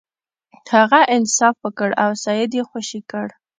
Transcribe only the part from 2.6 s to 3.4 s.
خوشې کړ.